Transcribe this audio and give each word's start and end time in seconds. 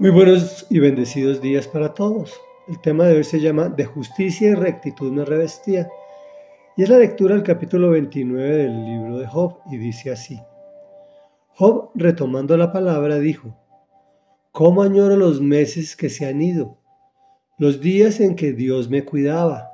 Muy 0.00 0.10
buenos 0.10 0.64
y 0.70 0.78
bendecidos 0.78 1.42
días 1.42 1.66
para 1.66 1.92
todos. 1.92 2.32
El 2.68 2.80
tema 2.80 3.06
de 3.06 3.16
hoy 3.16 3.24
se 3.24 3.40
llama 3.40 3.68
De 3.68 3.84
justicia 3.84 4.50
y 4.50 4.54
rectitud 4.54 5.10
me 5.10 5.24
revestía. 5.24 5.88
Y 6.76 6.84
es 6.84 6.88
la 6.88 6.98
lectura 6.98 7.34
del 7.34 7.42
capítulo 7.42 7.90
29 7.90 8.56
del 8.58 8.84
libro 8.84 9.18
de 9.18 9.26
Job 9.26 9.58
y 9.72 9.76
dice 9.76 10.12
así. 10.12 10.40
Job, 11.48 11.90
retomando 11.96 12.56
la 12.56 12.70
palabra, 12.70 13.18
dijo, 13.18 13.56
¿Cómo 14.52 14.82
añoro 14.82 15.16
los 15.16 15.40
meses 15.40 15.96
que 15.96 16.10
se 16.10 16.26
han 16.26 16.42
ido? 16.42 16.78
Los 17.58 17.80
días 17.80 18.20
en 18.20 18.36
que 18.36 18.52
Dios 18.52 18.88
me 18.88 19.04
cuidaba. 19.04 19.68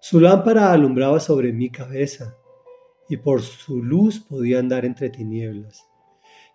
Su 0.00 0.20
lámpara 0.20 0.72
alumbraba 0.72 1.20
sobre 1.20 1.52
mi 1.52 1.68
cabeza 1.68 2.34
y 3.10 3.18
por 3.18 3.42
su 3.42 3.82
luz 3.82 4.20
podía 4.20 4.58
andar 4.58 4.86
entre 4.86 5.10
tinieblas. 5.10 5.86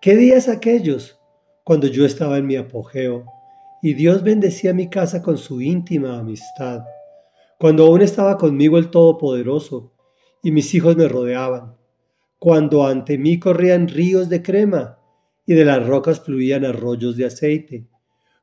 ¿Qué 0.01 0.15
días 0.15 0.49
aquellos? 0.49 1.19
Cuando 1.63 1.87
yo 1.87 2.05
estaba 2.05 2.37
en 2.37 2.45
mi 2.45 2.55
apogeo, 2.55 3.25
y 3.81 3.93
Dios 3.93 4.23
bendecía 4.23 4.73
mi 4.73 4.89
casa 4.89 5.21
con 5.21 5.37
su 5.37 5.61
íntima 5.61 6.19
amistad, 6.19 6.83
cuando 7.59 7.85
aún 7.85 8.01
estaba 8.01 8.37
conmigo 8.37 8.77
el 8.77 8.89
Todopoderoso, 8.89 9.93
y 10.41 10.51
mis 10.51 10.73
hijos 10.73 10.97
me 10.97 11.07
rodeaban, 11.07 11.75
cuando 12.37 12.85
ante 12.85 13.17
mí 13.17 13.39
corrían 13.39 13.87
ríos 13.87 14.27
de 14.29 14.41
crema, 14.41 14.99
y 15.45 15.53
de 15.53 15.65
las 15.65 15.85
rocas 15.85 16.19
fluían 16.19 16.65
arroyos 16.65 17.15
de 17.15 17.25
aceite, 17.25 17.87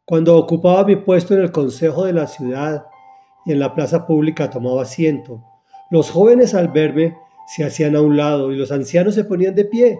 cuando 0.04 0.36
ocupaba 0.36 0.84
mi 0.84 0.96
puesto 0.96 1.34
en 1.34 1.40
el 1.40 1.52
consejo 1.52 2.04
de 2.04 2.14
la 2.14 2.26
ciudad, 2.26 2.84
y 3.44 3.52
en 3.52 3.60
la 3.60 3.74
plaza 3.74 4.06
pública 4.06 4.50
tomaba 4.50 4.82
asiento, 4.82 5.44
los 5.90 6.10
jóvenes 6.10 6.54
al 6.54 6.68
verme 6.68 7.16
se 7.46 7.64
hacían 7.64 7.96
a 7.96 8.00
un 8.00 8.16
lado 8.16 8.52
y 8.52 8.56
los 8.56 8.70
ancianos 8.70 9.14
se 9.14 9.24
ponían 9.24 9.54
de 9.54 9.64
pie, 9.64 9.98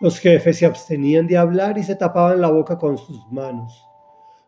los 0.00 0.18
jefes 0.18 0.58
se 0.58 0.66
abstenían 0.66 1.26
de 1.26 1.36
hablar 1.36 1.76
y 1.76 1.82
se 1.82 1.94
tapaban 1.94 2.40
la 2.40 2.50
boca 2.50 2.78
con 2.78 2.96
sus 2.96 3.20
manos. 3.30 3.84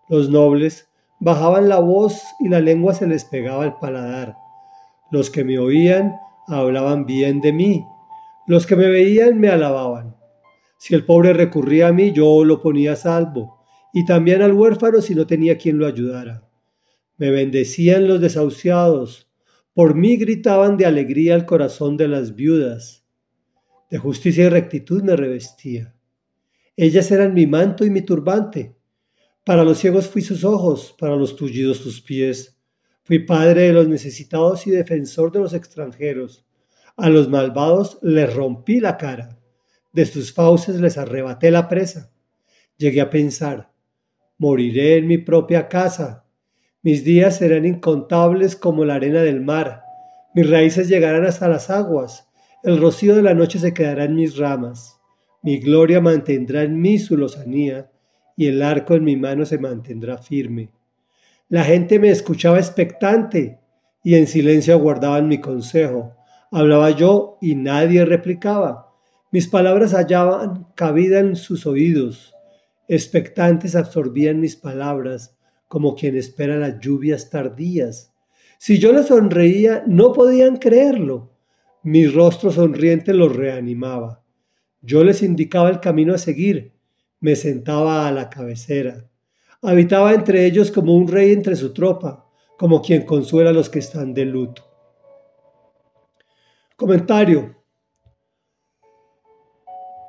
Los 0.08 0.30
nobles 0.30 0.88
bajaban 1.20 1.68
la 1.68 1.78
voz 1.78 2.22
y 2.40 2.48
la 2.48 2.60
lengua 2.60 2.94
se 2.94 3.06
les 3.06 3.24
pegaba 3.26 3.64
al 3.64 3.78
paladar. 3.78 4.34
Los 5.10 5.28
que 5.28 5.44
me 5.44 5.58
oían 5.58 6.16
hablaban 6.48 7.04
bien 7.04 7.42
de 7.42 7.52
mí. 7.52 7.84
Los 8.46 8.66
que 8.66 8.76
me 8.76 8.88
veían 8.88 9.38
me 9.38 9.50
alababan. 9.50 10.16
Si 10.78 10.94
el 10.94 11.04
pobre 11.04 11.34
recurría 11.34 11.88
a 11.88 11.92
mí, 11.92 12.12
yo 12.12 12.44
lo 12.44 12.60
ponía 12.60 12.94
a 12.94 12.96
salvo, 12.96 13.62
y 13.92 14.04
también 14.06 14.42
al 14.42 14.52
huérfano 14.52 15.00
si 15.02 15.14
no 15.14 15.26
tenía 15.26 15.58
quien 15.58 15.78
lo 15.78 15.86
ayudara. 15.86 16.48
Me 17.18 17.30
bendecían 17.30 18.08
los 18.08 18.20
desahuciados, 18.20 19.30
por 19.74 19.94
mí 19.94 20.16
gritaban 20.16 20.76
de 20.78 20.86
alegría 20.86 21.34
el 21.34 21.44
corazón 21.44 21.96
de 21.96 22.08
las 22.08 22.34
viudas 22.34 23.01
de 23.92 23.98
justicia 23.98 24.46
y 24.46 24.48
rectitud 24.48 25.02
me 25.02 25.14
revestía. 25.14 25.94
Ellas 26.78 27.10
eran 27.10 27.34
mi 27.34 27.46
manto 27.46 27.84
y 27.84 27.90
mi 27.90 28.00
turbante. 28.00 28.74
Para 29.44 29.64
los 29.64 29.76
ciegos 29.76 30.08
fui 30.08 30.22
sus 30.22 30.44
ojos, 30.44 30.94
para 30.98 31.14
los 31.14 31.36
tullidos 31.36 31.76
sus 31.76 32.00
pies. 32.00 32.58
Fui 33.02 33.18
padre 33.18 33.64
de 33.64 33.74
los 33.74 33.88
necesitados 33.88 34.66
y 34.66 34.70
defensor 34.70 35.30
de 35.30 35.40
los 35.40 35.52
extranjeros. 35.52 36.46
A 36.96 37.10
los 37.10 37.28
malvados 37.28 37.98
les 38.00 38.32
rompí 38.32 38.80
la 38.80 38.96
cara. 38.96 39.38
De 39.92 40.06
sus 40.06 40.32
fauces 40.32 40.80
les 40.80 40.96
arrebaté 40.96 41.50
la 41.50 41.68
presa. 41.68 42.10
Llegué 42.78 43.02
a 43.02 43.10
pensar, 43.10 43.74
moriré 44.38 44.96
en 44.96 45.06
mi 45.06 45.18
propia 45.18 45.68
casa. 45.68 46.24
Mis 46.80 47.04
días 47.04 47.36
serán 47.36 47.66
incontables 47.66 48.56
como 48.56 48.86
la 48.86 48.94
arena 48.94 49.20
del 49.20 49.42
mar. 49.42 49.82
Mis 50.34 50.48
raíces 50.48 50.88
llegarán 50.88 51.26
hasta 51.26 51.46
las 51.46 51.68
aguas 51.68 52.31
el 52.62 52.80
rocío 52.80 53.16
de 53.16 53.22
la 53.22 53.34
noche 53.34 53.58
se 53.58 53.74
quedará 53.74 54.04
en 54.04 54.14
mis 54.14 54.36
ramas, 54.36 55.00
mi 55.42 55.58
gloria 55.58 56.00
mantendrá 56.00 56.62
en 56.62 56.80
mí 56.80 57.00
su 57.00 57.16
lozanía, 57.16 57.90
y 58.36 58.46
el 58.46 58.62
arco 58.62 58.94
en 58.94 59.02
mi 59.02 59.16
mano 59.16 59.44
se 59.44 59.58
mantendrá 59.58 60.16
firme. 60.16 60.70
La 61.48 61.64
gente 61.64 61.98
me 61.98 62.10
escuchaba 62.10 62.58
expectante, 62.58 63.58
y 64.04 64.14
en 64.14 64.28
silencio 64.28 64.74
aguardaban 64.74 65.26
mi 65.26 65.40
consejo. 65.40 66.14
Hablaba 66.52 66.90
yo 66.90 67.38
y 67.40 67.56
nadie 67.56 68.04
replicaba. 68.04 68.94
Mis 69.32 69.48
palabras 69.48 69.92
hallaban 69.92 70.68
cabida 70.76 71.18
en 71.18 71.34
sus 71.34 71.66
oídos. 71.66 72.32
Expectantes 72.86 73.74
absorbían 73.74 74.40
mis 74.40 74.54
palabras, 74.54 75.36
como 75.66 75.96
quien 75.96 76.16
espera 76.16 76.56
las 76.56 76.78
lluvias 76.78 77.30
tardías. 77.30 78.12
Si 78.58 78.78
yo 78.78 78.92
les 78.92 79.06
sonreía, 79.06 79.82
no 79.86 80.12
podían 80.12 80.56
creerlo 80.58 81.31
mi 81.84 82.06
rostro 82.06 82.52
sonriente 82.52 83.12
los 83.12 83.34
reanimaba. 83.34 84.22
Yo 84.80 85.02
les 85.02 85.22
indicaba 85.22 85.68
el 85.68 85.80
camino 85.80 86.14
a 86.14 86.18
seguir. 86.18 86.72
Me 87.20 87.34
sentaba 87.36 88.06
a 88.06 88.12
la 88.12 88.30
cabecera. 88.30 89.08
Habitaba 89.62 90.12
entre 90.12 90.46
ellos 90.46 90.70
como 90.70 90.94
un 90.94 91.08
rey 91.08 91.32
entre 91.32 91.56
su 91.56 91.72
tropa, 91.72 92.28
como 92.56 92.82
quien 92.82 93.04
consuela 93.04 93.50
a 93.50 93.52
los 93.52 93.68
que 93.68 93.80
están 93.80 94.14
de 94.14 94.24
luto. 94.24 94.64
Comentario. 96.76 97.56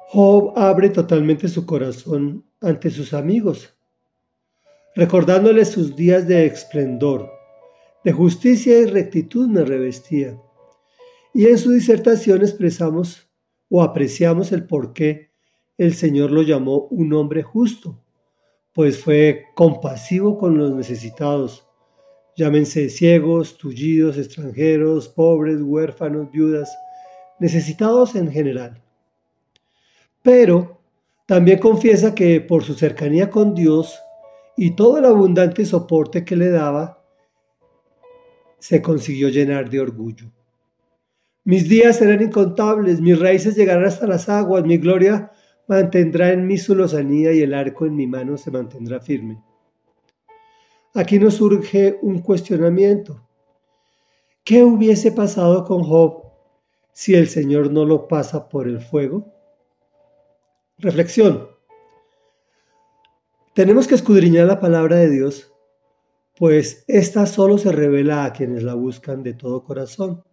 Job 0.09 0.53
abre 0.56 0.89
totalmente 0.89 1.47
su 1.47 1.66
corazón 1.66 2.45
ante 2.62 2.91
sus 2.91 3.13
amigos, 3.13 3.75
recordándoles 4.95 5.69
sus 5.69 5.95
días 5.95 6.28
de 6.28 6.45
esplendor, 6.45 7.31
de 8.03 8.12
justicia 8.12 8.79
y 8.79 8.85
rectitud 8.85 9.47
me 9.47 9.66
revestía 9.66 10.39
y 11.33 11.47
en 11.47 11.57
su 11.57 11.71
disertación 11.71 12.41
expresamos 12.41 13.27
o 13.69 13.81
apreciamos 13.81 14.51
el 14.51 14.66
por 14.67 14.94
qué 14.94 15.31
el 15.77 15.95
Señor 15.95 16.31
lo 16.31 16.44
llamó 16.44 16.88
un 16.91 17.13
hombre 17.13 17.41
justo, 17.41 17.99
pues 18.71 18.99
fue 18.99 19.45
compasivo 19.55 20.38
con 20.38 20.57
los 20.57 20.71
necesitados, 20.73 21.67
llámense 22.35 22.89
ciegos, 22.89 23.57
tullidos, 23.57 24.17
extranjeros, 24.17 25.09
pobres, 25.09 25.59
huérfanos, 25.61 26.31
viudas, 26.31 26.71
necesitados 27.39 28.15
en 28.15 28.31
general. 28.31 28.83
Pero 30.21 30.81
también 31.25 31.59
confiesa 31.59 32.13
que 32.13 32.41
por 32.41 32.63
su 32.63 32.75
cercanía 32.75 33.29
con 33.29 33.55
Dios 33.55 34.00
y 34.55 34.75
todo 34.75 35.00
el 35.00 35.05
abundante 35.05 35.65
soporte 35.65 36.23
que 36.23 36.35
le 36.35 36.50
daba, 36.50 37.03
se 38.59 38.81
consiguió 38.81 39.29
llenar 39.29 39.69
de 39.69 39.79
orgullo. 39.79 40.31
Mis 41.46 41.68
días 41.68 41.98
serán 41.98 42.22
incontables, 42.22 43.02
mis 43.02 43.20
raíces 43.20 43.56
llegarán 43.56 43.86
hasta 43.86 44.08
las 44.08 44.30
aguas, 44.30 44.64
mi 44.64 44.78
gloria 44.78 45.31
mantendrá 45.68 46.31
en 46.31 46.48
mí 46.48 46.58
su 46.58 46.74
lozanía 46.74 47.34
y 47.34 47.42
el 47.42 47.54
arco 47.54 47.86
en 47.86 47.96
mi 47.96 48.08
mano 48.08 48.38
se 48.38 48.50
mantendrá 48.52 49.02
firme. 49.02 49.44
Aquí 50.94 51.20
nos 51.20 51.36
surge 51.36 52.00
un 52.02 52.20
cuestionamiento. 52.20 53.28
¿Qué 54.46 54.64
hubiese 54.64 55.12
pasado 55.12 55.66
con 55.66 55.84
Job 55.84 56.24
si 56.94 57.16
el 57.16 57.28
Señor 57.28 57.72
no 57.72 57.86
lo 57.86 58.08
pasa 58.08 58.48
por 58.48 58.68
el 58.68 58.80
fuego? 58.80 59.34
Reflexión. 60.78 61.50
Tenemos 63.54 63.88
que 63.88 63.96
escudriñar 63.96 64.48
la 64.48 64.60
palabra 64.60 64.96
de 64.98 65.10
Dios, 65.10 65.54
pues 66.38 66.86
ésta 66.88 67.25
solo 67.25 67.58
se 67.58 67.72
revela 67.72 68.25
a 68.25 68.34
quienes 68.34 68.64
la 68.64 68.74
buscan 68.74 69.24
de 69.24 69.34
todo 69.34 69.64
corazón. 69.64 70.24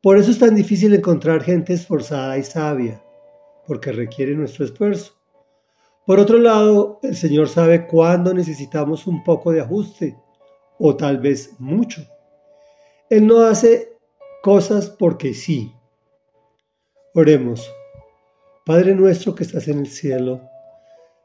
Por 0.00 0.16
eso 0.16 0.30
es 0.30 0.38
tan 0.38 0.54
difícil 0.54 0.94
encontrar 0.94 1.42
gente 1.42 1.72
esforzada 1.72 2.38
y 2.38 2.44
sabia, 2.44 3.02
porque 3.66 3.90
requiere 3.90 4.34
nuestro 4.34 4.64
esfuerzo. 4.64 5.14
Por 6.06 6.20
otro 6.20 6.38
lado, 6.38 7.00
el 7.02 7.16
Señor 7.16 7.48
sabe 7.48 7.86
cuándo 7.86 8.32
necesitamos 8.32 9.08
un 9.08 9.24
poco 9.24 9.50
de 9.50 9.60
ajuste, 9.60 10.16
o 10.78 10.96
tal 10.96 11.18
vez 11.18 11.50
mucho. 11.58 12.02
Él 13.10 13.26
no 13.26 13.40
hace 13.40 13.96
cosas 14.40 14.88
porque 14.88 15.34
sí. 15.34 15.74
Oremos. 17.14 17.68
Padre 18.64 18.94
nuestro 18.94 19.34
que 19.34 19.42
estás 19.42 19.66
en 19.66 19.80
el 19.80 19.88
cielo, 19.88 20.42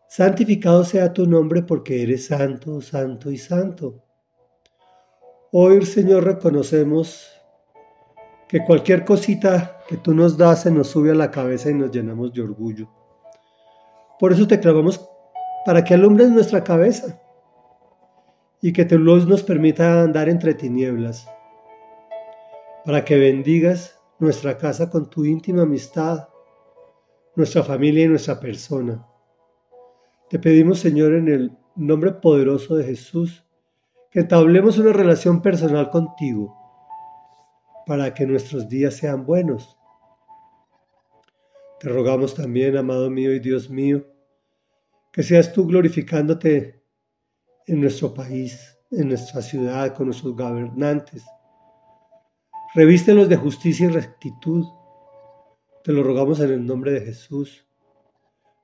santificado 0.07 0.84
sea 0.84 1.13
tu 1.13 1.28
nombre 1.28 1.61
porque 1.61 2.01
eres 2.01 2.25
santo, 2.25 2.81
santo 2.81 3.29
y 3.29 3.37
santo. 3.37 4.03
Hoy, 5.52 5.85
Señor, 5.85 6.23
reconocemos 6.23 7.33
que 8.53 8.64
cualquier 8.64 9.03
cosita 9.03 9.79
que 9.88 9.97
tú 9.97 10.14
nos 10.14 10.38
das 10.38 10.61
se 10.61 10.70
nos 10.70 10.90
sube 10.90 11.09
a 11.09 11.16
la 11.16 11.32
cabeza 11.32 11.72
y 11.72 11.73
nos 11.73 11.90
llenamos 11.90 12.32
de 12.32 12.44
orgullo. 12.44 12.88
Por 14.20 14.32
eso 14.32 14.47
te 14.47 14.59
clavamos 14.59 15.03
para 15.66 15.84
que 15.84 15.96
alumbres 15.96 16.29
nuestra 16.29 16.64
cabeza 16.64 17.20
y 18.61 18.72
que 18.72 18.85
tu 18.85 19.00
luz 19.00 19.26
nos 19.26 19.41
permita 19.41 20.03
andar 20.03 20.29
entre 20.29 20.53
tinieblas, 20.53 21.28
para 22.85 23.03
que 23.03 23.17
bendigas 23.17 24.00
nuestra 24.20 24.56
casa 24.56 24.88
con 24.88 25.09
tu 25.09 25.26
íntima 25.26 25.64
amistad, 25.64 26.28
nuestra 27.35 27.64
familia 27.64 28.06
y 28.06 28.09
nuestra 28.09 28.40
persona. 28.40 29.03
Te 30.29 30.38
pedimos, 30.38 30.78
Señor, 30.78 31.16
en 31.16 31.28
el 31.28 31.58
nombre 31.76 32.11
poderoso 32.11 32.76
de 32.76 32.84
Jesús, 32.84 33.44
que 34.11 34.20
entablemos 34.20 34.78
una 34.78 34.94
relación 34.94 35.41
personal 35.41 35.90
contigo 35.90 36.62
para 37.85 38.14
que 38.14 38.26
nuestros 38.26 38.68
días 38.70 38.96
sean 38.96 39.26
buenos. 39.26 39.78
Te 41.80 41.90
rogamos 41.90 42.34
también, 42.34 42.78
amado 42.78 43.09
mío 43.09 43.34
y 43.34 43.40
Dios 43.40 43.70
mío, 43.70 44.06
Que 45.12 45.22
seas 45.22 45.53
tú 45.53 45.68
glorificándote 45.68 46.84
en 47.68 47.82
nuestro 47.82 48.14
país, 48.14 48.78
en 48.90 49.09
nuestra 49.09 49.41
ciudad, 49.41 49.94
con 49.94 50.08
nuestros 50.08 50.35
gobernantes. 50.35 51.24
Revístelos 52.74 53.30
de 53.30 53.35
justicia 53.35 53.85
y 53.85 53.90
rectitud. 53.90 54.66
Te 55.84 55.91
lo 55.91 56.02
rogamos 56.02 56.40
en 56.40 56.52
el 56.52 56.66
nombre 56.66 56.91
de 56.94 57.02
Jesús. 57.02 57.68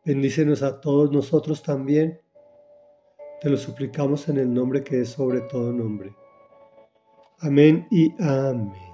Bendícenos 0.03 0.63
a 0.63 0.81
todos 0.81 1.11
nosotros 1.11 1.61
también. 1.61 2.19
Te 3.41 3.49
lo 3.49 3.57
suplicamos 3.57 4.27
en 4.27 4.37
el 4.37 4.51
nombre 4.51 4.83
que 4.83 5.01
es 5.01 5.09
sobre 5.09 5.41
todo 5.41 5.71
nombre. 5.71 6.15
Amén 7.41 7.87
y 7.91 8.11
amén. 8.21 8.88